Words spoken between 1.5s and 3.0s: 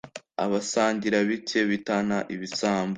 bitana ibisambo.